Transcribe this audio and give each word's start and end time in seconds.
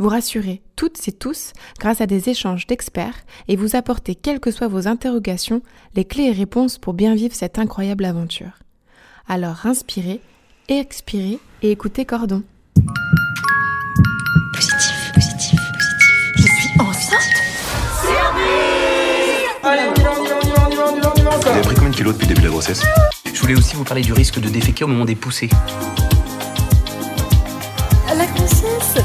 Vous 0.00 0.08
rassurer 0.08 0.62
toutes 0.76 1.06
et 1.08 1.12
tous 1.12 1.52
grâce 1.78 2.00
à 2.00 2.06
des 2.06 2.30
échanges 2.30 2.66
d'experts 2.66 3.20
et 3.48 3.56
vous 3.56 3.76
apporter, 3.76 4.14
quelles 4.14 4.40
que 4.40 4.50
soient 4.50 4.66
vos 4.66 4.88
interrogations, 4.88 5.60
les 5.94 6.06
clés 6.06 6.24
et 6.24 6.32
réponses 6.32 6.78
pour 6.78 6.94
bien 6.94 7.14
vivre 7.14 7.34
cette 7.34 7.58
incroyable 7.58 8.06
aventure. 8.06 8.58
Alors 9.28 9.66
inspirez, 9.66 10.22
expirez 10.68 11.38
et 11.62 11.70
écoutez 11.70 12.06
Cordon. 12.06 12.42
Positif, 14.54 15.12
positif, 15.14 15.60
positif. 15.60 16.10
Je 16.36 16.42
suis 16.42 16.80
enceinte 16.80 17.20
Allez, 19.62 19.82
on 19.90 20.00
y 20.00 20.02
va, 20.02 20.12
on 20.18 20.24
y 20.24 20.28
va, 20.28 20.38
on 20.38 20.46
y 20.46 20.50
va, 20.50 20.66
on 20.66 20.70
y 20.70 20.76
va, 20.76 20.86
on 20.86 20.96
y 20.96 21.00
va, 21.00 21.12
on 21.14 21.16
y 21.16 21.22
va 21.22 21.30
Vous 21.36 21.48
avez 21.48 21.60
pris 21.60 21.74
combien 21.74 21.90
de 21.90 21.96
kilos 21.96 22.14
depuis 22.14 22.26
le 22.26 22.34
début 22.34 22.40
de 22.40 22.46
la 22.46 22.52
grossesse? 22.52 22.82
Je 23.32 23.40
voulais 23.40 23.54
aussi 23.54 23.76
vous 23.76 23.84
parler 23.84 24.02
du 24.02 24.14
risque 24.14 24.40
de 24.40 24.48
déféquer 24.48 24.84
au 24.84 24.88
moment 24.88 25.04
des 25.04 25.14
poussées. 25.14 25.50
La 28.16 28.26
grossesse, 28.26 29.04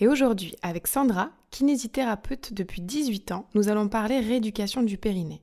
Et 0.00 0.06
aujourd'hui, 0.06 0.54
avec 0.62 0.86
Sandra, 0.86 1.30
kinésithérapeute 1.50 2.54
depuis 2.54 2.82
18 2.82 3.32
ans, 3.32 3.48
nous 3.54 3.68
allons 3.68 3.88
parler 3.88 4.20
rééducation 4.20 4.82
du 4.82 4.96
périnée. 4.96 5.42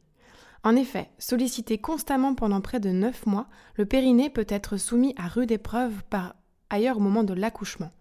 En 0.63 0.75
effet, 0.75 1.09
sollicité 1.19 1.77
constamment 1.77 2.33
pendant 2.33 2.61
près 2.61 2.79
de 2.79 2.89
9 2.89 3.25
mois, 3.25 3.47
le 3.75 3.85
périnée 3.85 4.29
peut 4.29 4.47
être 4.47 4.77
soumis 4.77 5.13
à 5.17 5.27
rude 5.27 5.51
épreuve 5.51 6.03
par 6.09 6.35
ailleurs 6.69 6.97
au 6.97 7.01
moment 7.01 7.23
de 7.23 7.33
l'accouchement. 7.33 7.91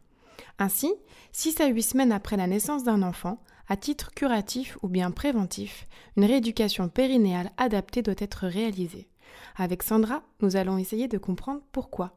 Ainsi, 0.58 0.92
6 1.32 1.60
à 1.60 1.66
8 1.66 1.82
semaines 1.82 2.12
après 2.12 2.36
la 2.36 2.46
naissance 2.46 2.84
d'un 2.84 3.02
enfant, 3.02 3.42
à 3.68 3.76
titre 3.76 4.10
curatif 4.12 4.78
ou 4.82 4.88
bien 4.88 5.10
préventif, 5.10 5.86
une 6.16 6.24
rééducation 6.24 6.88
périnéale 6.88 7.50
adaptée 7.56 8.02
doit 8.02 8.14
être 8.18 8.46
réalisée. 8.46 9.08
Avec 9.56 9.82
Sandra, 9.82 10.22
nous 10.40 10.56
allons 10.56 10.78
essayer 10.78 11.08
de 11.08 11.18
comprendre 11.18 11.62
pourquoi. 11.72 12.16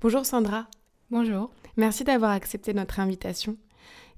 Bonjour 0.00 0.24
Sandra. 0.24 0.66
Bonjour. 1.12 1.50
Merci 1.76 2.04
d'avoir 2.04 2.30
accepté 2.30 2.72
notre 2.72 2.98
invitation. 2.98 3.58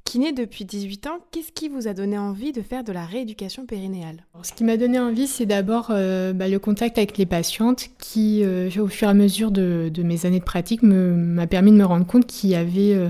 Kiné 0.04 0.32
depuis 0.32 0.66
18 0.66 1.06
ans, 1.06 1.18
qu'est-ce 1.32 1.50
qui 1.50 1.68
vous 1.70 1.88
a 1.88 1.94
donné 1.94 2.18
envie 2.18 2.52
de 2.52 2.60
faire 2.60 2.84
de 2.84 2.92
la 2.92 3.06
rééducation 3.06 3.64
périnéale? 3.64 4.18
Ce 4.42 4.52
qui 4.52 4.62
m'a 4.62 4.76
donné 4.76 5.00
envie, 5.00 5.26
c'est 5.26 5.46
d'abord 5.46 5.88
euh, 5.90 6.34
bah, 6.34 6.46
le 6.46 6.58
contact 6.58 6.98
avec 6.98 7.16
les 7.16 7.24
patientes 7.24 7.86
qui, 7.98 8.42
euh, 8.44 8.68
au 8.78 8.86
fur 8.86 9.08
et 9.08 9.10
à 9.10 9.14
mesure 9.14 9.50
de, 9.50 9.90
mes 10.04 10.26
années 10.26 10.38
de 10.40 10.44
pratique, 10.44 10.82
m'a 10.82 11.46
permis 11.46 11.72
de 11.72 11.76
me 11.78 11.86
rendre 11.86 12.06
compte 12.06 12.26
qu'il 12.26 12.50
y 12.50 12.54
avait 12.54 12.92
euh, 12.92 13.08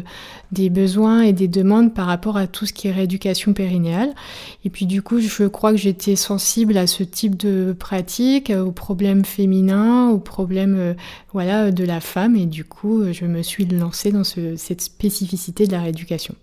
des 0.53 0.71
besoins 0.71 1.23
et 1.23 1.33
des 1.33 1.49
demandes 1.49 1.93
par 1.93 2.07
rapport 2.07 2.37
à 2.37 2.47
tout 2.47 2.65
ce 2.65 2.73
qui 2.73 2.87
est 2.87 2.93
rééducation 2.93 3.53
périnéale. 3.55 4.15
Et 4.65 4.71
puis 4.71 4.87
du 4.87 5.03
coup, 5.03 5.19
je 5.19 5.45
crois 5.49 5.73
que 5.73 5.79
j'étais 5.79 6.15
sensible 6.17 6.77
à 6.79 6.87
ce 6.87 7.03
type 7.03 7.37
de 7.37 7.75
pratique, 7.77 8.51
aux 8.51 8.73
problèmes 8.73 9.25
féminins, 9.25 10.11
aux 10.11 10.21
problèmes 10.21 10.95
voilà, 11.33 11.73
de 11.73 11.85
la 11.85 12.01
femme. 12.01 12.37
Et 12.37 12.47
du 12.47 12.65
coup, 12.65 13.13
je 13.13 13.27
me 13.27 13.43
suis 13.43 13.67
lancée 13.67 14.13
dans 14.13 14.25
ce- 14.25 14.55
cette 14.57 14.81
spécificité 14.81 15.67
de 15.67 15.73
la 15.73 15.83
rééducation. 15.83 16.35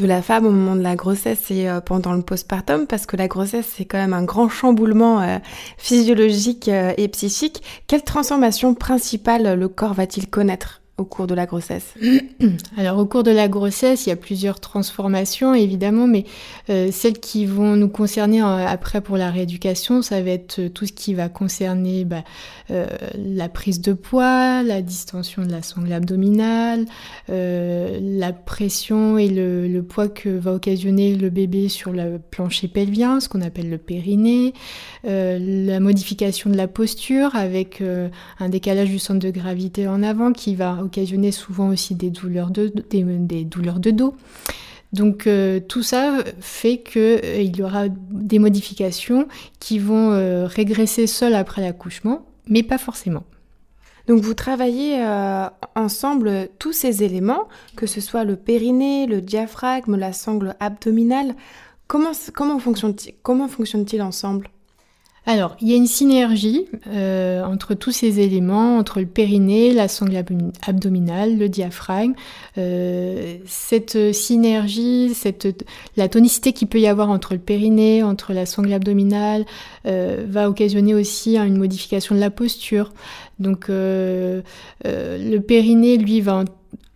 De 0.00 0.06
la 0.06 0.22
femme 0.22 0.46
au 0.46 0.50
moment 0.50 0.76
de 0.76 0.80
la 0.80 0.96
grossesse 0.96 1.50
et 1.50 1.68
euh, 1.68 1.82
pendant 1.82 2.14
le 2.14 2.22
postpartum, 2.22 2.86
parce 2.86 3.04
que 3.04 3.18
la 3.18 3.28
grossesse 3.28 3.70
c'est 3.76 3.84
quand 3.84 3.98
même 3.98 4.14
un 4.14 4.24
grand 4.24 4.48
chamboulement 4.48 5.20
euh, 5.20 5.36
physiologique 5.76 6.68
euh, 6.68 6.94
et 6.96 7.06
psychique. 7.08 7.62
Quelle 7.86 8.02
transformation 8.02 8.72
principale 8.72 9.58
le 9.58 9.68
corps 9.68 9.92
va-t-il 9.92 10.30
connaître? 10.30 10.79
Au 11.00 11.04
cours 11.04 11.26
de 11.26 11.34
la 11.34 11.46
grossesse 11.46 11.94
Alors 12.76 12.98
au 12.98 13.06
cours 13.06 13.22
de 13.22 13.30
la 13.30 13.48
grossesse, 13.48 14.06
il 14.06 14.10
y 14.10 14.12
a 14.12 14.16
plusieurs 14.16 14.60
transformations 14.60 15.54
évidemment, 15.54 16.06
mais 16.06 16.24
euh, 16.68 16.90
celles 16.92 17.18
qui 17.18 17.46
vont 17.46 17.74
nous 17.74 17.88
concerner 17.88 18.42
euh, 18.42 18.66
après 18.66 19.00
pour 19.00 19.16
la 19.16 19.30
rééducation, 19.30 20.02
ça 20.02 20.20
va 20.20 20.30
être 20.30 20.60
euh, 20.60 20.68
tout 20.68 20.86
ce 20.86 20.92
qui 20.92 21.14
va 21.14 21.28
concerner 21.28 22.04
bah, 22.04 22.22
la 22.68 23.48
prise 23.48 23.80
de 23.80 23.92
poids, 23.92 24.62
la 24.62 24.80
distension 24.80 25.42
de 25.42 25.50
la 25.50 25.62
sangle 25.62 25.92
abdominale, 25.92 26.84
la 27.28 28.32
pression 28.32 29.18
et 29.18 29.28
le, 29.28 29.66
le 29.66 29.82
poids 29.82 30.08
que 30.08 30.28
va 30.28 30.52
occasionner 30.52 31.16
le 31.16 31.30
bébé 31.30 31.68
sur 31.68 31.90
le 31.90 32.20
plancher 32.30 32.68
pelvien, 32.68 33.18
ce 33.18 33.28
qu'on 33.28 33.40
appelle 33.40 33.70
le 33.70 33.78
périnée, 33.78 34.54
la 35.02 35.80
modification 35.80 36.48
de 36.48 36.56
la 36.56 36.68
posture 36.68 37.34
avec 37.34 37.82
un 38.38 38.48
décalage 38.48 38.90
du 38.90 39.00
centre 39.00 39.18
de 39.18 39.30
gravité 39.30 39.88
en 39.88 40.04
avant 40.04 40.32
qui 40.32 40.54
va 40.54 40.78
occasionner 40.90 41.30
souvent 41.30 41.68
aussi 41.68 41.94
des 41.94 42.10
douleurs 42.10 42.50
de, 42.50 43.90
dos. 43.90 44.14
Donc 44.92 45.26
euh, 45.26 45.60
tout 45.60 45.84
ça 45.84 46.18
fait 46.40 46.78
que 46.78 47.20
euh, 47.24 47.42
y 47.42 47.62
aura 47.62 47.88
des 47.88 48.40
modifications 48.40 49.28
qui 49.60 49.78
vont 49.78 50.10
euh, 50.10 50.46
régresser 50.46 51.06
seules 51.06 51.36
après 51.36 51.62
l'accouchement, 51.62 52.26
mais 52.46 52.64
pas 52.64 52.78
forcément. 52.78 53.22
Donc 54.08 54.22
vous 54.22 54.34
travaillez 54.34 55.06
ensemble 55.76 56.48
tous 56.58 56.72
ces 56.72 57.04
éléments, 57.04 57.46
que 57.76 57.86
ce 57.86 58.00
soit 58.00 58.24
le 58.24 58.34
périnée, 58.34 59.06
le 59.06 59.20
diaphragme, 59.20 59.94
la 59.94 60.12
sangle 60.12 60.56
abdominale. 60.58 61.36
Comment, 61.86 62.10
comment 62.34 62.58
fonctionne-t-il 62.58 64.02
ensemble? 64.02 64.48
Alors, 65.26 65.56
il 65.60 65.68
y 65.68 65.74
a 65.74 65.76
une 65.76 65.86
synergie 65.86 66.66
euh, 66.86 67.44
entre 67.44 67.74
tous 67.74 67.92
ces 67.92 68.20
éléments, 68.20 68.78
entre 68.78 69.00
le 69.00 69.06
périnée, 69.06 69.72
la 69.72 69.86
sangle 69.86 70.16
abdomin- 70.16 70.52
abdominale, 70.66 71.36
le 71.36 71.48
diaphragme. 71.48 72.14
Euh, 72.56 73.36
cette 73.44 74.12
synergie, 74.14 75.12
cette, 75.14 75.46
la 75.96 76.08
tonicité 76.08 76.52
qu'il 76.52 76.68
peut 76.68 76.80
y 76.80 76.86
avoir 76.86 77.10
entre 77.10 77.34
le 77.34 77.40
périnée, 77.40 78.02
entre 78.02 78.32
la 78.32 78.46
sangle 78.46 78.72
abdominale, 78.72 79.44
euh, 79.86 80.24
va 80.26 80.48
occasionner 80.48 80.94
aussi 80.94 81.36
hein, 81.36 81.44
une 81.44 81.58
modification 81.58 82.14
de 82.14 82.20
la 82.20 82.30
posture. 82.30 82.92
Donc, 83.38 83.66
le 83.68 84.42
périnée, 85.46 85.96
lui, 85.96 86.20
va 86.20 86.44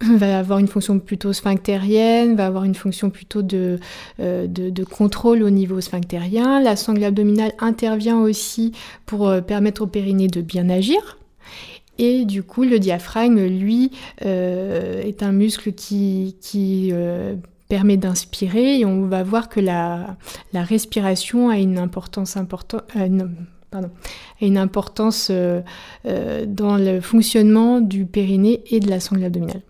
va 0.17 0.39
avoir 0.39 0.59
une 0.59 0.69
fonction 0.69 0.99
plutôt 0.99 1.33
sphinctérienne, 1.33 2.37
va 2.37 2.47
avoir 2.47 2.65
une 2.65 2.75
fonction 2.75 3.11
plutôt 3.11 3.43
de, 3.43 3.79
euh, 4.21 4.47
de, 4.47 4.71
de 4.71 4.85
contrôle 4.85 5.43
au 5.43 5.51
niveau 5.51 5.81
sphinctérien. 5.81 6.61
La 6.61 6.77
sangle 6.77 7.05
abdominale 7.05 7.53
intervient 7.59 8.21
aussi 8.21 8.73
pour 9.07 9.29
euh, 9.29 9.41
permettre 9.41 9.83
au 9.83 9.87
périnée 9.87 10.29
de 10.29 10.41
bien 10.41 10.69
agir. 10.69 11.19
Et 11.99 12.25
du 12.25 12.43
coup, 12.43 12.65
le 12.65 12.79
diaphragme, 12.79 13.45
lui, 13.47 13.93
euh, 14.25 15.01
est 15.03 15.23
un 15.23 15.33
muscle 15.33 15.73
qui, 15.73 16.37
qui 16.41 16.91
euh, 16.93 17.37
permet 17.69 17.97
d'inspirer 17.97 18.81
et 18.81 18.85
on 18.85 19.07
va 19.07 19.23
voir 19.23 19.49
que 19.49 19.61
la, 19.61 20.17
la 20.53 20.63
respiration 20.63 21.49
a 21.51 21.59
une 21.59 21.79
importance 21.79 22.37
importante. 22.37 22.83
Pardon, 23.71 23.91
a 24.41 24.45
une 24.45 24.59
importance 24.59 25.29
euh, 25.33 25.61
euh, 26.07 26.45
dans 26.47 26.77
le 26.77 27.01
fonctionnement 27.01 27.81
du 27.81 28.07
périnée 28.07 28.63
et 28.71 28.79
de 28.79 28.89
la 28.89 29.01
sangle 29.01 29.25
abdominale. 29.25 29.63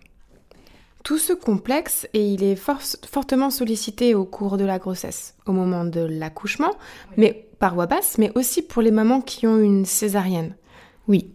Tout 1.05 1.19
ce 1.19 1.33
complexe, 1.33 2.07
et 2.15 2.27
il 2.27 2.43
est 2.43 2.55
for- 2.55 2.81
fortement 3.07 3.51
sollicité 3.51 4.15
au 4.15 4.25
cours 4.25 4.57
de 4.57 4.65
la 4.65 4.79
grossesse, 4.79 5.35
au 5.45 5.51
moment 5.51 5.85
de 5.85 5.99
l'accouchement, 5.99 6.71
mais 7.15 7.45
par 7.59 7.75
voie 7.75 7.85
basse, 7.85 8.17
mais 8.17 8.31
aussi 8.33 8.63
pour 8.63 8.81
les 8.81 8.89
mamans 8.89 9.21
qui 9.21 9.45
ont 9.45 9.59
une 9.59 9.85
césarienne. 9.85 10.55
Oui. 11.07 11.27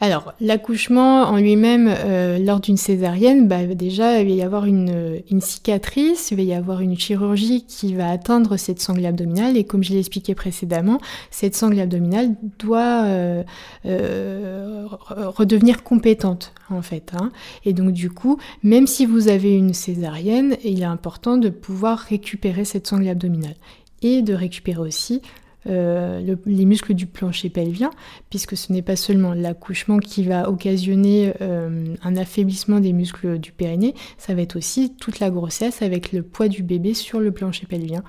Alors, 0.00 0.32
l'accouchement 0.40 1.22
en 1.24 1.38
lui-même, 1.38 1.88
euh, 1.88 2.38
lors 2.38 2.60
d'une 2.60 2.76
césarienne, 2.76 3.48
bah, 3.48 3.66
déjà, 3.66 4.20
il 4.20 4.28
va 4.28 4.34
y 4.34 4.42
avoir 4.42 4.64
une, 4.64 5.20
cicatrice, 5.40 6.30
il 6.30 6.36
va 6.36 6.42
y 6.44 6.54
avoir 6.54 6.80
une 6.80 6.96
chirurgie 6.96 7.64
qui 7.66 7.94
va 7.94 8.08
atteindre 8.10 8.56
cette 8.56 8.80
sangle 8.80 9.04
abdominale. 9.04 9.56
Et 9.56 9.64
comme 9.64 9.82
je 9.82 9.90
l'ai 9.92 9.98
expliqué 9.98 10.36
précédemment, 10.36 11.00
cette 11.32 11.56
sangle 11.56 11.80
abdominale 11.80 12.36
doit 12.60 13.02
euh, 13.06 13.42
euh, 13.86 14.84
re- 14.86 15.24
redevenir 15.26 15.82
compétente, 15.82 16.52
en 16.70 16.82
fait. 16.82 17.10
hein. 17.20 17.32
Et 17.64 17.72
donc, 17.72 17.90
du 17.90 18.10
coup, 18.10 18.38
même 18.62 18.86
si 18.86 19.04
vous 19.04 19.26
avez 19.26 19.52
une 19.52 19.74
césarienne, 19.74 20.56
il 20.62 20.80
est 20.80 20.84
important 20.84 21.38
de 21.38 21.48
pouvoir 21.48 21.98
récupérer 21.98 22.64
cette 22.64 22.86
sangle 22.86 23.08
abdominale 23.08 23.56
et 24.02 24.22
de 24.22 24.32
récupérer 24.32 24.78
aussi 24.80 25.22
les 25.68 26.64
muscles 26.64 26.94
du 26.94 27.06
plancher 27.06 27.50
pelvien, 27.50 27.90
puisque 28.30 28.56
ce 28.56 28.72
n'est 28.72 28.82
pas 28.82 28.96
seulement 28.96 29.34
l'accouchement 29.34 29.98
qui 29.98 30.24
va 30.24 30.48
occasionner 30.48 31.32
un 31.40 32.16
affaiblissement 32.16 32.80
des 32.80 32.92
muscles 32.92 33.38
du 33.38 33.52
périnée, 33.52 33.94
ça 34.16 34.34
va 34.34 34.42
être 34.42 34.56
aussi 34.56 34.94
toute 34.94 35.20
la 35.20 35.30
grossesse 35.30 35.82
avec 35.82 36.12
le 36.12 36.22
poids 36.22 36.48
du 36.48 36.62
bébé 36.62 36.94
sur 36.94 37.20
le 37.20 37.30
plancher 37.30 37.66
pelvien. 37.66 38.02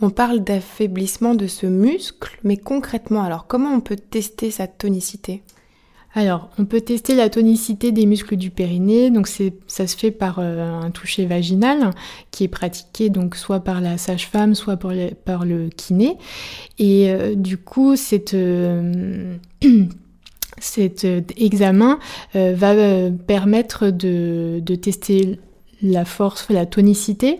On 0.00 0.10
parle 0.10 0.42
d'affaiblissement 0.42 1.34
de 1.34 1.46
ce 1.46 1.66
muscle, 1.66 2.38
mais 2.42 2.56
concrètement, 2.56 3.22
alors 3.22 3.46
comment 3.46 3.72
on 3.72 3.80
peut 3.80 3.96
tester 3.96 4.50
sa 4.50 4.66
tonicité? 4.66 5.42
Alors, 6.14 6.50
on 6.58 6.66
peut 6.66 6.82
tester 6.82 7.14
la 7.14 7.30
tonicité 7.30 7.90
des 7.90 8.04
muscles 8.04 8.36
du 8.36 8.50
périnée. 8.50 9.10
Donc, 9.10 9.28
ça 9.28 9.86
se 9.86 9.96
fait 9.96 10.10
par 10.10 10.38
euh, 10.38 10.70
un 10.70 10.90
toucher 10.90 11.24
vaginal 11.24 11.90
qui 12.30 12.44
est 12.44 12.48
pratiqué 12.48 13.08
donc 13.08 13.34
soit 13.34 13.60
par 13.60 13.80
la 13.80 13.96
sage-femme, 13.96 14.54
soit 14.54 14.76
par, 14.76 15.44
le 15.44 15.68
kiné. 15.70 16.18
Et 16.78 17.10
euh, 17.10 17.34
du 17.34 17.56
coup, 17.56 17.94
euh, 18.34 19.36
cet 20.58 21.06
examen 21.38 21.98
va 22.34 23.10
permettre 23.26 23.88
de, 23.88 24.60
de 24.62 24.74
tester 24.74 25.40
la 25.80 26.04
force, 26.04 26.50
la 26.50 26.66
tonicité, 26.66 27.38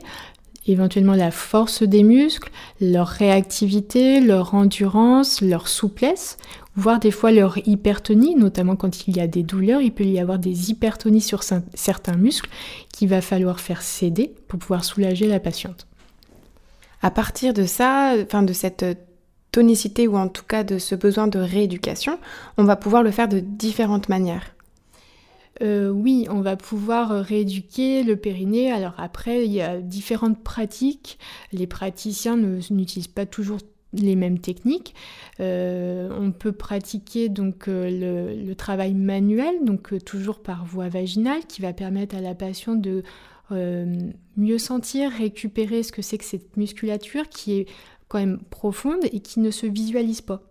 éventuellement 0.66 1.14
la 1.14 1.30
force 1.30 1.82
des 1.82 2.02
muscles, 2.02 2.50
leur 2.80 3.08
réactivité, 3.08 4.20
leur 4.20 4.54
endurance, 4.54 5.40
leur 5.42 5.69
souplesse, 5.69 6.36
voire 6.76 6.98
des 6.98 7.10
fois 7.10 7.32
leur 7.32 7.58
hypertonie, 7.66 8.34
notamment 8.34 8.76
quand 8.76 9.06
il 9.06 9.16
y 9.16 9.20
a 9.20 9.26
des 9.26 9.42
douleurs, 9.42 9.80
il 9.80 9.92
peut 9.92 10.04
y 10.04 10.19
avoir 10.19 10.38
des 10.38 10.70
hypertonies 10.70 11.20
sur 11.20 11.42
certains 11.42 12.16
muscles 12.16 12.50
qu'il 12.92 13.08
va 13.08 13.20
falloir 13.20 13.60
faire 13.60 13.82
céder 13.82 14.34
pour 14.48 14.58
pouvoir 14.58 14.84
soulager 14.84 15.26
la 15.26 15.40
patiente. 15.40 15.86
À 17.02 17.10
partir 17.10 17.52
de 17.52 17.64
ça, 17.64 18.14
enfin 18.22 18.42
de 18.42 18.52
cette 18.52 18.84
tonicité 19.50 20.08
ou 20.08 20.16
en 20.16 20.28
tout 20.28 20.44
cas 20.44 20.64
de 20.64 20.78
ce 20.78 20.94
besoin 20.94 21.26
de 21.26 21.38
rééducation, 21.38 22.19
on 22.56 22.64
va 22.64 22.76
pouvoir 22.76 23.02
le 23.02 23.10
faire 23.10 23.28
de 23.28 23.40
différentes 23.40 24.08
manières. 24.08 24.54
Euh, 25.62 25.90
oui, 25.90 26.26
on 26.30 26.40
va 26.40 26.56
pouvoir 26.56 27.10
rééduquer 27.10 28.02
le 28.02 28.16
périnée. 28.16 28.72
Alors 28.72 28.94
après, 28.96 29.44
il 29.44 29.52
y 29.52 29.60
a 29.60 29.80
différentes 29.80 30.42
pratiques. 30.42 31.19
Les 31.52 31.66
praticiens 31.66 32.36
n'utilisent 32.36 33.08
pas 33.08 33.26
toujours 33.26 33.58
les 33.92 34.16
mêmes 34.16 34.38
techniques. 34.38 34.94
Euh, 35.40 36.08
on 36.18 36.32
peut 36.32 36.52
pratiquer 36.52 37.28
donc 37.28 37.64
le, 37.66 38.52
travail 38.54 38.94
manuel, 38.94 39.64
donc 39.64 40.04
toujours 40.04 40.42
par 40.42 40.64
voie 40.64 40.88
vaginale, 40.88 41.40
qui 41.48 41.62
va 41.62 41.72
permettre 41.72 42.16
à 42.16 42.20
la 42.20 42.34
patiente 42.34 42.80
de 42.80 43.02
mieux 44.38 44.58
sentir, 44.58 45.10
récupérer 45.10 45.82
ce 45.82 45.92
que 45.92 46.00
c'est 46.00 46.16
que 46.16 46.24
cette 46.24 46.56
musculature 46.56 47.28
qui 47.28 47.52
est 47.52 47.66
quand 48.08 48.18
même 48.18 48.40
profonde 48.50 49.04
et 49.12 49.20
qui 49.20 49.40
ne 49.40 49.50
se 49.50 49.66
visualise 49.66 50.22
pas. 50.22 50.42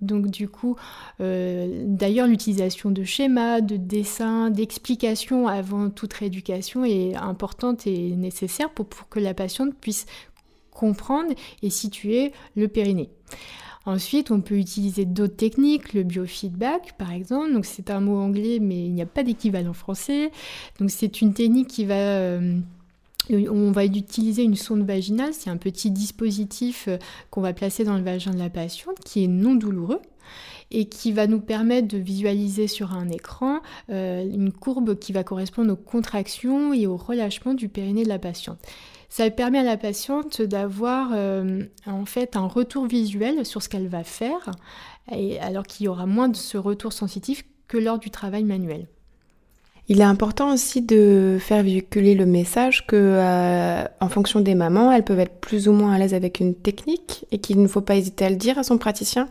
Donc 0.00 0.28
du 0.28 0.48
coup, 0.48 0.76
euh, 1.20 1.82
d'ailleurs, 1.86 2.26
l'utilisation 2.26 2.90
de 2.90 3.02
schémas, 3.02 3.60
de 3.60 3.76
dessins, 3.76 4.50
d'explications 4.50 5.48
avant 5.48 5.90
toute 5.90 6.12
rééducation 6.12 6.84
est 6.84 7.16
importante 7.16 7.86
et 7.86 8.14
nécessaire 8.14 8.70
pour, 8.70 8.86
que 9.08 9.18
la 9.18 9.34
patiente 9.34 9.74
puisse 9.74 10.06
comprendre 10.78 11.34
et 11.62 11.70
situer 11.70 12.32
le 12.56 12.68
périnée. 12.68 13.10
Ensuite, 13.84 14.30
on 14.30 14.40
peut 14.40 14.58
utiliser 14.58 15.06
d'autres 15.06 15.36
techniques, 15.36 15.94
le 15.94 16.02
biofeedback 16.02 16.96
par 16.98 17.12
exemple. 17.12 17.60
C'est 17.64 17.90
un 17.90 18.00
mot 18.00 18.18
anglais, 18.18 18.58
mais 18.60 18.86
il 18.86 18.92
n'y 18.92 19.02
a 19.02 19.06
pas 19.06 19.22
d'équivalent 19.22 19.72
français. 19.72 20.30
C'est 20.88 21.20
une 21.20 21.34
technique 21.34 21.68
qui 21.68 21.84
va 21.84 21.94
euh, 21.94 22.60
on 23.30 23.72
va 23.72 23.84
utiliser 23.84 24.42
une 24.42 24.56
sonde 24.56 24.86
vaginale, 24.86 25.34
c'est 25.34 25.50
un 25.50 25.56
petit 25.56 25.90
dispositif 25.90 26.86
euh, 26.88 26.98
qu'on 27.30 27.40
va 27.40 27.52
placer 27.52 27.84
dans 27.84 27.96
le 27.96 28.02
vagin 28.02 28.30
de 28.30 28.38
la 28.38 28.50
patiente 28.50 28.98
qui 29.04 29.24
est 29.24 29.28
non 29.28 29.54
douloureux 29.54 30.00
et 30.70 30.86
qui 30.86 31.12
va 31.12 31.26
nous 31.26 31.40
permettre 31.40 31.88
de 31.88 31.98
visualiser 31.98 32.68
sur 32.68 32.92
un 32.92 33.08
écran 33.08 33.60
euh, 33.90 34.22
une 34.22 34.52
courbe 34.52 34.98
qui 34.98 35.12
va 35.12 35.24
correspondre 35.24 35.72
aux 35.72 35.76
contractions 35.76 36.74
et 36.74 36.86
au 36.86 36.96
relâchement 36.96 37.54
du 37.54 37.68
périnée 37.68 38.04
de 38.04 38.08
la 38.08 38.18
patiente. 38.18 38.58
Ça 39.08 39.28
permet 39.30 39.58
à 39.58 39.62
la 39.62 39.76
patiente 39.76 40.42
d'avoir 40.42 41.10
euh, 41.14 41.64
en 41.86 42.04
fait 42.04 42.36
un 42.36 42.46
retour 42.46 42.86
visuel 42.86 43.46
sur 43.46 43.62
ce 43.62 43.68
qu'elle 43.68 43.88
va 43.88 44.04
faire, 44.04 44.50
alors 45.40 45.64
qu'il 45.64 45.86
y 45.86 45.88
aura 45.88 46.06
moins 46.06 46.28
de 46.28 46.36
ce 46.36 46.58
retour 46.58 46.92
sensitif 46.92 47.44
que 47.68 47.78
lors 47.78 47.98
du 47.98 48.10
travail 48.10 48.44
manuel. 48.44 48.86
Il 49.90 50.02
est 50.02 50.04
important 50.04 50.52
aussi 50.52 50.82
de 50.82 51.38
faire 51.40 51.62
véhiculer 51.62 52.14
le 52.14 52.26
message 52.26 52.86
que, 52.86 52.96
euh, 52.96 53.84
en 54.00 54.08
fonction 54.10 54.40
des 54.40 54.54
mamans, 54.54 54.92
elles 54.92 55.04
peuvent 55.04 55.18
être 55.18 55.40
plus 55.40 55.66
ou 55.66 55.72
moins 55.72 55.94
à 55.94 55.98
l'aise 55.98 56.12
avec 56.12 56.40
une 56.40 56.54
technique 56.54 57.24
et 57.32 57.38
qu'il 57.38 57.62
ne 57.62 57.68
faut 57.68 57.80
pas 57.80 57.96
hésiter 57.96 58.26
à 58.26 58.30
le 58.30 58.36
dire 58.36 58.58
à 58.58 58.64
son 58.64 58.76
praticien. 58.76 59.28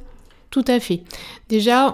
Tout 0.49 0.65
à 0.67 0.79
fait. 0.79 1.03
Déjà, 1.49 1.93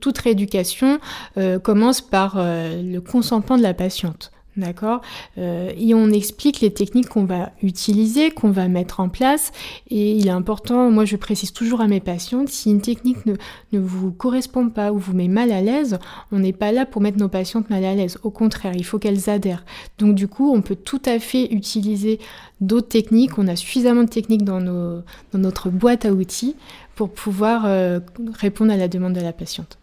toute 0.00 0.18
rééducation 0.18 0.98
euh, 1.36 1.58
commence 1.58 2.00
par 2.00 2.36
euh, 2.36 2.80
le 2.80 3.00
consentement 3.00 3.58
de 3.58 3.62
la 3.62 3.74
patiente. 3.74 4.30
D'accord 4.58 5.02
euh, 5.38 5.70
Et 5.78 5.94
on 5.94 6.10
explique 6.10 6.60
les 6.60 6.72
techniques 6.72 7.08
qu'on 7.08 7.24
va 7.24 7.52
utiliser, 7.62 8.32
qu'on 8.32 8.50
va 8.50 8.66
mettre 8.66 8.98
en 8.98 9.08
place. 9.08 9.52
Et 9.88 10.12
il 10.16 10.26
est 10.26 10.30
important, 10.30 10.90
moi 10.90 11.04
je 11.04 11.14
précise 11.14 11.52
toujours 11.52 11.80
à 11.80 11.86
mes 11.86 12.00
patientes, 12.00 12.48
si 12.48 12.70
une 12.70 12.80
technique 12.80 13.24
ne, 13.24 13.34
ne 13.72 13.78
vous 13.78 14.10
correspond 14.10 14.68
pas 14.68 14.92
ou 14.92 14.98
vous 14.98 15.12
met 15.12 15.28
mal 15.28 15.52
à 15.52 15.60
l'aise, 15.60 16.00
on 16.32 16.40
n'est 16.40 16.52
pas 16.52 16.72
là 16.72 16.86
pour 16.86 17.00
mettre 17.00 17.18
nos 17.18 17.28
patientes 17.28 17.70
mal 17.70 17.84
à 17.84 17.94
l'aise. 17.94 18.18
Au 18.24 18.30
contraire, 18.30 18.74
il 18.74 18.84
faut 18.84 18.98
qu'elles 18.98 19.30
adhèrent. 19.30 19.64
Donc 19.98 20.16
du 20.16 20.26
coup, 20.26 20.52
on 20.52 20.60
peut 20.60 20.76
tout 20.76 21.02
à 21.04 21.20
fait 21.20 21.44
utiliser 21.52 22.18
d'autres 22.60 22.88
techniques. 22.88 23.38
On 23.38 23.46
a 23.46 23.54
suffisamment 23.54 24.02
de 24.02 24.08
techniques 24.08 24.44
dans, 24.44 24.60
nos, 24.60 25.02
dans 25.32 25.38
notre 25.38 25.70
boîte 25.70 26.04
à 26.04 26.12
outils 26.12 26.56
pour 26.96 27.10
pouvoir 27.10 27.64
euh, 27.66 28.00
répondre 28.40 28.72
à 28.72 28.76
la 28.76 28.88
demande 28.88 29.12
de 29.12 29.20
la 29.20 29.32
patiente. 29.32 29.78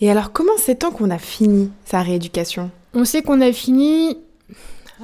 Et 0.00 0.10
alors, 0.10 0.32
comment 0.32 0.56
sait-on 0.58 0.92
qu'on 0.92 1.10
a 1.10 1.18
fini 1.18 1.70
sa 1.84 2.02
rééducation? 2.02 2.70
On 2.94 3.04
sait 3.04 3.22
qu'on 3.22 3.40
a 3.40 3.52
fini, 3.52 4.18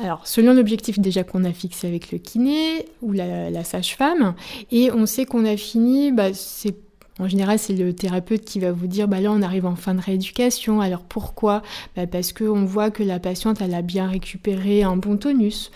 alors 0.03 0.27
selon 0.27 0.53
l'objectif 0.53 0.99
déjà 0.99 1.25
qu'on 1.25 1.45
a 1.45 1.53
fixé 1.53 1.89
avec 1.89 2.13
le 2.13 2.19
kiné 2.19 2.87
ou 3.03 3.13
la, 3.13 3.65
sage-femme, 3.65 4.35
et 4.71 4.91
on 4.93 5.07
sait 5.07 5.25
qu'on 5.25 5.45
a 5.45 5.57
fini, 5.57 6.13
bah, 6.13 6.33
c'est 6.35 6.77
en 7.21 7.27
général, 7.27 7.59
c'est 7.59 7.73
le 7.73 7.93
thérapeute 7.93 8.45
qui 8.45 8.61
va 8.61 8.71
vous 8.71 8.87
dire 8.87 9.09
bah 9.09 9.21
là, 9.21 9.33
on 9.33 9.43
arrive 9.43 9.67
en 9.67 9.75
fin 9.75 9.93
de 9.95 10.01
rééducation. 10.01 10.81
Alors 10.81 11.03
pourquoi? 11.03 11.63
Bah, 11.97 12.07
Parce 12.07 12.33
qu'on 12.33 12.65
voit 12.65 12.93
que 12.93 13.03
la 13.03 13.19
patiente, 13.19 13.61
elle 13.61 13.75
a 13.75 13.83
bien 13.83 14.07
récupéré 14.07 14.85
un 14.85 14.97
bon 14.97 15.17
tonus 15.17 15.73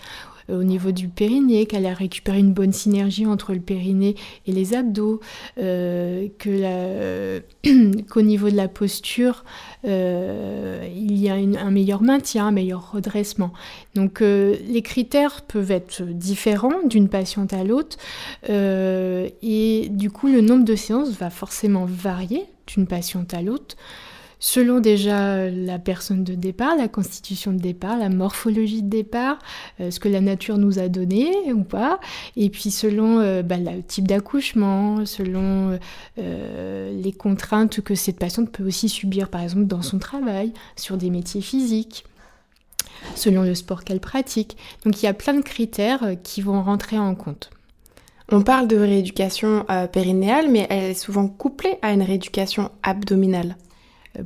au 0.49 0.63
niveau 0.63 0.91
du 0.91 1.07
périnée, 1.07 1.65
qu'elle 1.65 1.85
a 1.85 1.93
récupéré 1.93 2.39
une 2.39 2.53
bonne 2.53 2.73
synergie 2.73 3.25
entre 3.25 3.53
le 3.53 3.59
périnée 3.59 4.15
et 4.47 4.51
les 4.51 4.73
abdos, 4.73 5.19
euh, 5.57 6.27
qu'au 8.09 8.21
niveau 8.21 8.49
de 8.49 8.55
la 8.55 8.67
posture, 8.67 9.43
euh, 9.85 10.87
il 10.95 11.17
y 11.17 11.29
a 11.29 11.35
un 11.35 11.71
meilleur 11.71 12.01
maintien, 12.01 12.47
un 12.47 12.51
meilleur 12.51 12.91
redressement. 12.91 13.53
Donc 13.95 14.21
les 14.21 14.81
critères 14.81 15.41
peuvent 15.41 15.71
être 15.71 16.03
différents 16.03 16.83
d'une 16.85 17.09
patiente 17.09 17.53
à 17.53 17.63
l'autre 17.63 17.97
et 18.49 19.87
du 19.89 20.09
coup 20.09 20.27
le 20.27 20.41
nombre 20.41 20.65
de 20.65 20.75
séances 20.75 21.11
va 21.11 21.29
forcément 21.29 21.85
varier 21.85 22.45
d'une 22.67 22.87
patiente 22.87 23.33
à 23.33 23.41
l'autre 23.41 23.75
selon 24.43 24.81
déjà 24.81 25.49
la 25.49 25.79
personne 25.79 26.25
de 26.25 26.35
départ, 26.35 26.75
la 26.75 26.89
constitution 26.89 27.53
de 27.53 27.59
départ, 27.59 27.97
la 27.97 28.09
morphologie 28.09 28.83
de 28.83 28.89
départ, 28.89 29.39
euh, 29.79 29.89
ce 29.89 30.01
que 30.01 30.09
la 30.09 30.19
nature 30.19 30.57
nous 30.57 30.79
a 30.79 30.89
donné 30.89 31.31
ou 31.53 31.63
pas, 31.63 32.01
et 32.35 32.49
puis 32.49 32.69
selon 32.69 33.21
euh, 33.21 33.41
bah, 33.41 33.55
le 33.55 33.81
type 33.81 34.05
d'accouchement, 34.05 35.05
selon 35.05 35.79
euh, 36.17 37.01
les 37.01 37.13
contraintes 37.13 37.79
que 37.79 37.95
cette 37.95 38.19
patiente 38.19 38.51
peut 38.51 38.65
aussi 38.65 38.89
subir, 38.89 39.29
par 39.29 39.41
exemple 39.41 39.63
dans 39.63 39.81
son 39.81 39.97
travail, 39.97 40.51
sur 40.75 40.97
des 40.97 41.09
métiers 41.09 41.41
physiques 41.41 42.03
selon 43.15 43.43
le 43.43 43.55
sport 43.55 43.85
qu'elle 43.85 44.01
pratique. 44.01 44.57
Donc 44.83 45.01
il 45.01 45.05
y 45.05 45.09
a 45.09 45.13
plein 45.13 45.35
de 45.35 45.41
critères 45.41 46.17
qui 46.21 46.41
vont 46.41 46.61
rentrer 46.61 46.99
en 46.99 47.15
compte. 47.15 47.49
On 48.29 48.41
parle 48.41 48.67
de 48.67 48.77
rééducation 48.77 49.65
périnéale, 49.91 50.49
mais 50.49 50.67
elle 50.69 50.91
est 50.91 50.93
souvent 50.93 51.27
couplée 51.27 51.77
à 51.81 51.93
une 51.93 52.01
rééducation 52.01 52.71
abdominale 52.81 53.55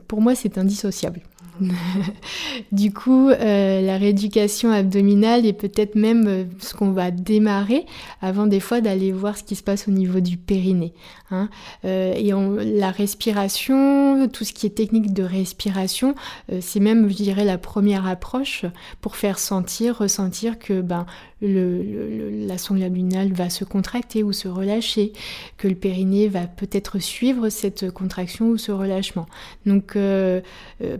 pour 0.07 0.21
moi, 0.21 0.35
c'est 0.35 0.57
indissociable. 0.57 1.21
du 2.71 2.93
coup, 2.93 3.29
euh, 3.29 3.81
la 3.81 3.97
rééducation 3.97 4.71
abdominale 4.71 5.45
est 5.45 5.53
peut-être 5.53 5.95
même 5.95 6.27
euh, 6.27 6.43
ce 6.59 6.73
qu'on 6.73 6.91
va 6.91 7.11
démarrer 7.11 7.85
avant 8.21 8.47
des 8.47 8.59
fois 8.59 8.81
d'aller 8.81 9.11
voir 9.11 9.37
ce 9.37 9.43
qui 9.43 9.55
se 9.55 9.63
passe 9.63 9.87
au 9.87 9.91
niveau 9.91 10.19
du 10.19 10.37
périnée. 10.37 10.93
Hein. 11.31 11.49
Euh, 11.85 12.13
et 12.13 12.31
la 12.77 12.91
respiration, 12.91 14.27
tout 14.29 14.43
ce 14.43 14.53
qui 14.53 14.65
est 14.65 14.71
technique 14.71 15.13
de 15.13 15.23
respiration, 15.23 16.15
c'est 16.61 16.79
même, 16.79 17.09
je 17.09 17.15
dirais, 17.15 17.45
la 17.45 17.57
première 17.57 18.07
approche 18.07 18.65
pour 19.01 19.15
faire 19.15 19.39
sentir, 19.39 19.97
ressentir 19.97 20.59
que 20.59 20.81
ben, 20.81 21.05
la 21.41 22.57
sangle 22.57 22.83
abdominale 22.83 23.31
va 23.33 23.49
se 23.49 23.63
contracter 23.63 24.23
ou 24.23 24.33
se 24.33 24.47
relâcher, 24.47 25.13
que 25.57 25.67
le 25.67 25.75
périnée 25.75 26.27
va 26.27 26.47
peut-être 26.47 26.99
suivre 26.99 27.49
cette 27.49 27.91
contraction 27.91 28.47
ou 28.47 28.57
ce 28.57 28.71
relâchement. 28.71 29.27
Donc 29.65 29.97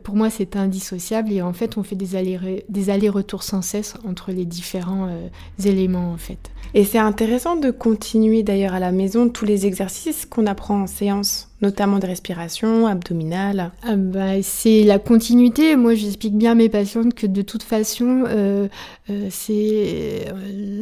pour 0.04 0.16
moi 0.16 0.30
c'est 0.38 0.56
indissociable 0.56 1.32
et 1.32 1.41
en 1.41 1.53
fait 1.53 1.77
on 1.77 1.84
fait 1.84 1.96
des 1.96 2.89
allers-retours 2.89 3.44
sans 3.44 3.62
cesse 3.62 3.96
entre 4.08 4.32
les 4.32 4.46
différents 4.46 5.08
euh, 5.08 5.27
éléments 5.65 6.12
en 6.12 6.17
fait. 6.17 6.51
Et 6.74 6.84
c'est 6.84 6.98
intéressant 6.98 7.56
de 7.56 7.72
continuer 7.72 8.44
d'ailleurs 8.44 8.74
à 8.74 8.79
la 8.79 8.91
maison 8.91 9.29
tous 9.29 9.46
les 9.46 9.65
exercices 9.65 10.25
qu'on 10.25 10.46
apprend 10.46 10.82
en 10.82 10.88
séance, 10.88 11.50
notamment 11.62 12.00
de 12.00 12.06
respiration 12.06 12.86
abdominale. 12.88 13.72
Ah 13.84 13.96
bah, 13.96 14.41
c'est 14.41 14.84
la 14.84 15.00
continuité. 15.00 15.75
Moi, 15.75 15.96
j'explique 15.96 16.38
bien 16.38 16.51
à 16.51 16.56
mes 16.56 16.70
patientes 16.70 17.13
que 17.13 17.25
de 17.25 17.41
toute 17.41 17.63
façon, 17.63 18.25
euh, 18.27 18.67
euh, 19.10 19.27
c'est 19.32 20.25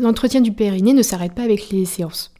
l'entretien 0.01 0.41
du 0.41 0.51
périnée 0.51 0.93
ne 0.93 1.03
s'arrête 1.03 1.33
pas 1.33 1.43
avec 1.43 1.69
les 1.69 1.85
séances. 1.85 2.34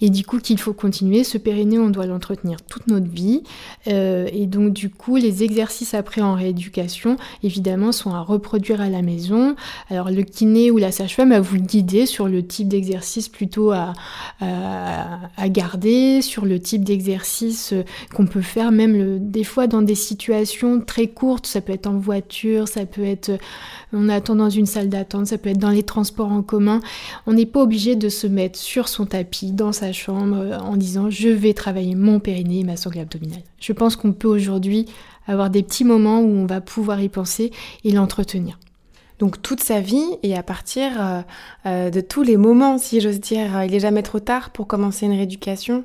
Et 0.00 0.10
du 0.10 0.24
coup, 0.24 0.38
qu'il 0.38 0.58
faut 0.58 0.72
continuer. 0.72 1.24
Ce 1.24 1.38
périnée, 1.38 1.78
on 1.78 1.90
doit 1.90 2.06
l'entretenir 2.06 2.62
toute 2.62 2.86
notre 2.86 3.08
vie. 3.08 3.42
Euh, 3.86 4.28
et 4.32 4.46
donc, 4.46 4.72
du 4.72 4.90
coup, 4.90 5.16
les 5.16 5.42
exercices 5.42 5.94
après 5.94 6.20
en 6.20 6.34
rééducation, 6.34 7.16
évidemment, 7.42 7.92
sont 7.92 8.10
à 8.10 8.20
reproduire 8.20 8.80
à 8.80 8.88
la 8.88 9.02
maison. 9.02 9.56
Alors, 9.88 10.10
le 10.10 10.22
kiné 10.22 10.70
ou 10.70 10.78
la 10.78 10.92
sage-femme 10.92 11.30
va 11.30 11.40
vous 11.40 11.58
guider 11.58 12.06
sur 12.06 12.28
le 12.28 12.46
type 12.46 12.68
d'exercice 12.68 13.28
plutôt 13.28 13.72
à, 13.72 13.92
garder, 15.48 16.22
sur 16.22 16.44
le 16.44 16.60
type 16.60 16.84
d'exercice 16.84 17.72
euh, 17.72 17.84
qu'on 18.14 18.26
peut 18.26 18.40
faire, 18.40 18.72
même 18.72 19.30
des 19.30 19.44
fois 19.44 19.66
dans 19.66 19.82
des 19.82 19.94
situations 19.94 20.80
très 20.80 21.08
courtes. 21.08 21.46
Ça 21.46 21.60
peut 21.60 21.72
être 21.72 21.86
en 21.86 21.98
voiture, 21.98 22.68
ça 22.68 22.86
peut 22.86 23.04
être 23.04 23.32
on 23.92 24.08
attend 24.08 24.36
dans 24.36 24.50
une 24.50 24.66
salle 24.66 24.88
d'attente, 24.88 25.26
ça 25.26 25.38
peut 25.38 25.50
être 25.50 25.58
dans 25.58 25.70
les 25.70 25.82
transports 25.82 26.30
en 26.30 26.42
commun. 26.42 26.80
On 27.26 27.32
n'est 27.32 27.46
pas 27.46 27.62
obligé 27.62 27.96
de 27.96 28.08
se 28.08 28.26
mettre 28.26 28.58
sur 28.58 28.88
son 28.88 29.06
tapis, 29.06 29.49
dans 29.54 29.72
sa 29.72 29.92
chambre, 29.92 30.36
euh, 30.36 30.58
en 30.58 30.76
disant 30.76 31.10
je 31.10 31.28
vais 31.28 31.54
travailler 31.54 31.94
mon 31.94 32.20
périnée 32.20 32.60
et 32.60 32.64
ma 32.64 32.76
sangle 32.76 32.98
abdominale. 32.98 33.42
Je 33.60 33.72
pense 33.72 33.96
qu'on 33.96 34.12
peut 34.12 34.28
aujourd'hui 34.28 34.86
avoir 35.26 35.50
des 35.50 35.62
petits 35.62 35.84
moments 35.84 36.20
où 36.20 36.28
on 36.28 36.46
va 36.46 36.60
pouvoir 36.60 37.00
y 37.00 37.08
penser 37.08 37.50
et 37.84 37.92
l'entretenir. 37.92 38.58
Donc 39.18 39.42
toute 39.42 39.60
sa 39.60 39.80
vie 39.80 40.06
et 40.22 40.36
à 40.36 40.42
partir 40.42 40.92
euh, 40.98 41.20
euh, 41.66 41.90
de 41.90 42.00
tous 42.00 42.22
les 42.22 42.36
moments, 42.36 42.78
si 42.78 43.00
j'ose 43.00 43.20
dire, 43.20 43.64
il 43.64 43.70
n'est 43.72 43.80
jamais 43.80 44.02
trop 44.02 44.20
tard 44.20 44.50
pour 44.50 44.66
commencer 44.66 45.06
une 45.06 45.12
rééducation 45.12 45.84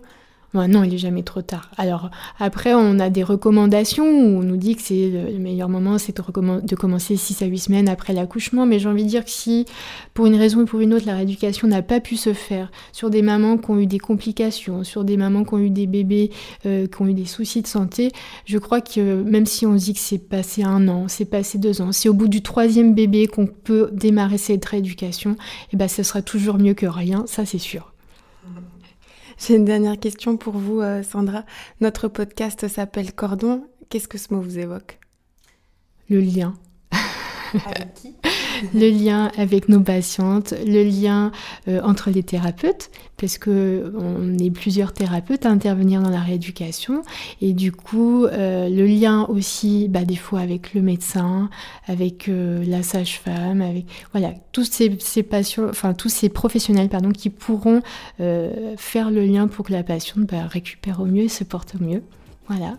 non, 0.56 0.84
il 0.84 0.94
est 0.94 0.98
jamais 0.98 1.24
trop 1.24 1.42
tard. 1.42 1.70
Alors 1.78 2.10
après, 2.40 2.74
on 2.74 3.00
a 3.00 3.10
des 3.10 3.24
recommandations 3.24 4.06
où 4.06 4.40
on 4.40 4.44
nous 4.44 4.58
dit 4.58 4.76
que 4.76 4.82
c'est 4.82 5.10
le 5.10 5.40
meilleur 5.40 5.70
moment, 5.70 5.98
c'est 5.98 6.16
de, 6.16 6.76
commencer 6.76 7.16
6 7.16 7.42
à 7.42 7.46
8 7.46 7.58
semaines 7.60 7.90
après 7.90 8.14
l'accouchement. 8.14 8.66
Mais 8.66 8.80
j'ai 8.80 8.90
envie 8.90 9.04
de 9.04 9.10
dire 9.10 9.26
que 9.26 9.32
si, 9.32 9.66
pour 10.14 10.26
une 10.26 10.36
raison 10.36 10.62
ou 10.62 10.66
pour 10.66 10.80
une 10.80 10.94
autre, 10.94 11.06
la 11.06 11.16
rééducation 11.16 11.68
n'a 11.68 11.82
pas 11.82 12.00
pu 12.00 12.16
se 12.16 12.34
faire 12.34 12.72
sur 12.92 13.10
des 13.10 13.22
mamans 13.22 13.58
qui 13.58 13.72
ont 13.72 13.80
eu 13.80 13.88
des 13.88 14.00
complications, 14.00 14.84
sur 14.84 15.04
des 15.04 15.18
mamans 15.18 15.44
qui 15.44 15.54
ont 15.54 15.60
eu 15.60 15.70
des 15.70 15.88
bébés 15.88 16.32
euh, 16.66 16.88
qui 16.88 17.02
ont 17.02 17.08
eu 17.08 17.14
des 17.14 17.26
soucis 17.26 17.62
de 17.62 17.68
santé, 17.68 18.12
je 18.46 18.58
crois 18.58 18.82
que 18.82 19.22
même 19.24 19.46
si 19.46 19.66
on 19.66 19.76
dit 19.76 19.94
que 19.94 20.00
c'est 20.00 20.18
passé 20.18 20.64
un 20.64 20.88
an, 20.88 21.08
c'est 21.08 21.26
passé 21.26 21.58
deux 21.58 21.82
ans, 21.82 21.92
c'est 21.92 22.10
au 22.10 22.14
bout 22.14 22.28
du 22.28 22.42
troisième 22.42 22.94
bébé 22.94 23.28
qu'on 23.28 23.48
peut 23.48 23.90
démarrer 23.92 24.38
cette 24.38 24.66
rééducation, 24.66 25.32
et 25.32 25.36
eh 25.74 25.78
ben 25.78 25.88
ce 25.88 26.04
sera 26.04 26.22
toujours 26.22 26.58
mieux 26.58 26.74
que 26.74 26.86
rien, 26.86 27.24
ça 27.28 27.46
c'est 27.46 27.58
sûr. 27.58 27.92
J'ai 29.38 29.56
une 29.56 29.66
dernière 29.66 30.00
question 30.00 30.38
pour 30.38 30.54
vous, 30.58 30.82
euh, 30.82 31.04
Sandra. 31.04 31.44
Notre 31.82 32.08
podcast 32.08 32.68
s'appelle 32.68 33.14
Cordon. 33.14 33.68
Qu'est-ce 33.90 34.08
que 34.08 34.18
ce 34.18 34.34
mot 34.34 34.42
vous 34.42 34.60
évoque? 34.60 35.00
Le 36.10 36.20
lien. 36.20 36.56
Avec 37.66 37.94
qui? 37.96 38.16
le 38.74 38.90
lien 38.90 39.32
avec 39.38 39.70
nos 39.70 39.80
patientes, 39.80 40.54
le 40.66 40.84
lien 40.84 41.32
euh, 41.68 41.82
entre 41.84 42.10
les 42.10 42.24
thérapeutes, 42.24 42.90
parce 43.18 43.38
que 43.38 43.94
on 43.98 44.38
est 44.38 44.52
plusieurs 44.52 44.94
thérapeutes 44.94 45.46
à 45.46 45.50
intervenir 45.50 46.02
dans 46.02 46.10
la 46.10 46.20
rééducation, 46.20 47.04
et 47.42 47.54
du 47.54 47.72
coup 47.72 48.26
euh, 48.26 48.70
le 48.70 48.86
lien 48.86 49.26
aussi, 49.26 49.88
bah, 49.88 50.04
des 50.04 50.16
fois 50.16 50.40
avec 50.40 50.74
le 50.74 50.82
médecin, 50.82 51.50
avec 51.88 52.30
euh, 52.30 52.64
la 52.66 52.84
sage-femme, 52.84 53.62
avec 53.62 53.86
voilà 54.12 54.34
tous 54.52 54.66
ces, 54.66 54.98
ces, 55.00 55.24
patients, 55.24 55.68
enfin 55.70 55.94
tous 55.94 56.10
ces 56.10 56.30
professionnels 56.30 56.90
pardon 56.90 57.12
qui 57.12 57.30
pourront 57.30 57.82
faire 58.78 59.12
le 59.12 59.26
lien 59.26 59.48
pour 59.48 59.66
que 59.66 59.72
la 59.72 59.84
patiente 59.84 60.26
bah, 60.26 60.48
récupère 60.48 61.00
au 61.00 61.06
mieux 61.06 61.24
et 61.24 61.30
se 61.30 61.44
porte 61.44 61.76
au 61.80 61.84
mieux. 61.84 62.04
Voilà. 62.48 62.78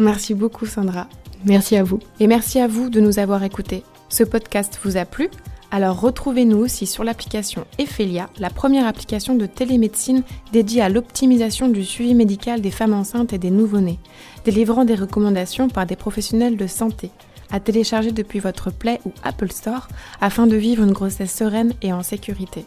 Merci 0.00 0.34
beaucoup 0.34 0.66
Sandra. 0.66 1.08
Merci 1.44 1.76
à 1.76 1.82
vous. 1.82 2.00
Et 2.20 2.26
merci 2.26 2.58
à 2.58 2.66
vous 2.66 2.88
de 2.88 3.00
nous 3.00 3.18
avoir 3.18 3.42
écoutés. 3.42 3.84
Ce 4.14 4.22
podcast 4.22 4.78
vous 4.84 4.96
a 4.96 5.06
plu 5.06 5.28
alors 5.72 6.00
retrouvez-nous 6.00 6.58
aussi 6.58 6.86
sur 6.86 7.02
l'application 7.02 7.66
Ephelia, 7.78 8.30
la 8.38 8.48
première 8.48 8.86
application 8.86 9.34
de 9.34 9.44
télémédecine 9.44 10.22
dédiée 10.52 10.82
à 10.82 10.88
l'optimisation 10.88 11.66
du 11.66 11.84
suivi 11.84 12.14
médical 12.14 12.60
des 12.60 12.70
femmes 12.70 12.92
enceintes 12.92 13.32
et 13.32 13.38
des 13.38 13.50
nouveau-nés, 13.50 13.98
délivrant 14.44 14.84
des 14.84 14.94
recommandations 14.94 15.68
par 15.68 15.84
des 15.84 15.96
professionnels 15.96 16.56
de 16.56 16.68
santé, 16.68 17.10
à 17.50 17.58
télécharger 17.58 18.12
depuis 18.12 18.38
votre 18.38 18.70
Play 18.70 19.00
ou 19.04 19.10
Apple 19.24 19.50
Store 19.50 19.88
afin 20.20 20.46
de 20.46 20.54
vivre 20.54 20.84
une 20.84 20.92
grossesse 20.92 21.34
sereine 21.34 21.72
et 21.82 21.92
en 21.92 22.04
sécurité. 22.04 22.66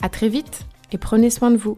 A 0.00 0.08
très 0.08 0.30
vite 0.30 0.64
et 0.92 0.96
prenez 0.96 1.28
soin 1.28 1.50
de 1.50 1.58
vous. 1.58 1.76